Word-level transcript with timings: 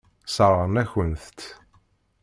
Sseṛɣen-akent-tt. 0.27 1.39